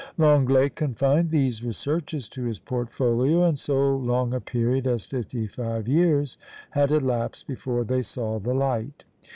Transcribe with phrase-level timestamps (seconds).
[0.17, 5.87] Lenglet confined these researches to his portfolio; and so long a period as fifty five
[5.87, 6.39] years
[6.71, 9.03] had elapsed before they saw the light.